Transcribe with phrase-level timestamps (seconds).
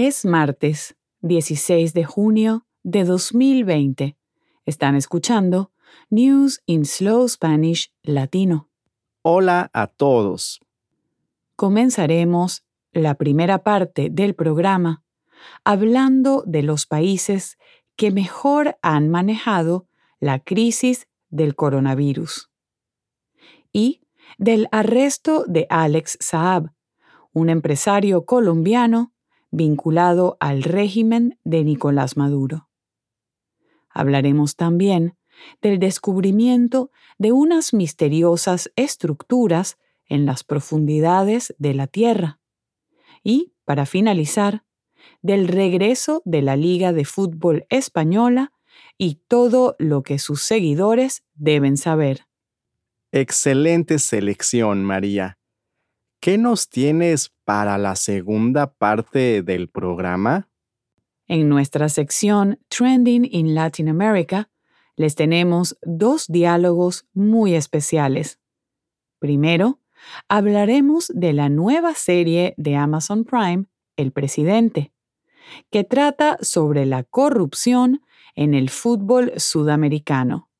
[0.00, 4.16] Es martes 16 de junio de 2020.
[4.64, 5.72] Están escuchando
[6.08, 8.70] News in Slow Spanish Latino.
[9.22, 10.60] Hola a todos.
[11.56, 15.02] Comenzaremos la primera parte del programa
[15.64, 17.58] hablando de los países
[17.96, 19.88] que mejor han manejado
[20.20, 22.52] la crisis del coronavirus
[23.72, 24.02] y
[24.38, 26.70] del arresto de Alex Saab,
[27.32, 29.12] un empresario colombiano
[29.50, 32.68] vinculado al régimen de Nicolás Maduro.
[33.90, 35.16] Hablaremos también
[35.62, 42.40] del descubrimiento de unas misteriosas estructuras en las profundidades de la Tierra.
[43.22, 44.64] Y, para finalizar,
[45.22, 48.52] del regreso de la Liga de Fútbol Española
[48.96, 52.26] y todo lo que sus seguidores deben saber.
[53.12, 55.38] Excelente selección, María.
[56.20, 60.48] ¿Qué nos tienes para la segunda parte del programa?
[61.28, 64.50] En nuestra sección Trending in Latin America,
[64.96, 68.40] les tenemos dos diálogos muy especiales.
[69.20, 69.78] Primero,
[70.28, 74.92] hablaremos de la nueva serie de Amazon Prime, El Presidente,
[75.70, 78.02] que trata sobre la corrupción
[78.34, 80.50] en el fútbol sudamericano.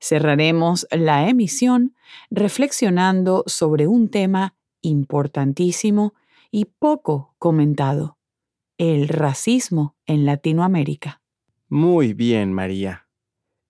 [0.00, 1.94] Cerraremos la emisión
[2.30, 6.14] reflexionando sobre un tema importantísimo
[6.50, 8.18] y poco comentado,
[8.78, 11.22] el racismo en Latinoamérica.
[11.68, 13.08] Muy bien, María.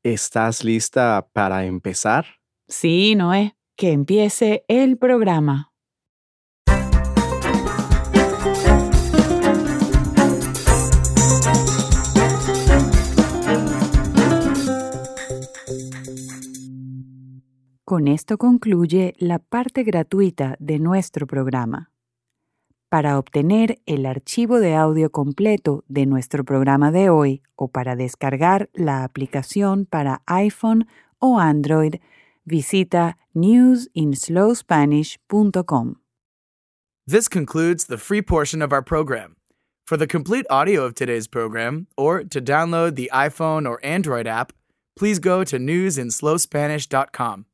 [0.02, 2.26] ¿Estás lista para empezar?
[2.66, 5.71] Sí, Noé, que empiece el programa.
[17.92, 21.90] Con esto concluye la parte gratuita de nuestro programa.
[22.88, 28.70] Para obtener el archivo de audio completo de nuestro programa de hoy o para descargar
[28.72, 30.86] la aplicación para iPhone
[31.18, 31.96] o Android,
[32.46, 35.96] visita newsinslowspanish.com.
[37.06, 39.36] This concludes the free portion of our program.
[39.86, 44.54] For the complete audio of today's program, or to download the iPhone or Android app,
[44.96, 47.44] please go to newsinslowspanish.com.